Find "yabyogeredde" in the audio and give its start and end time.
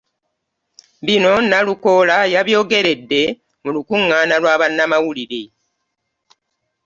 2.33-3.21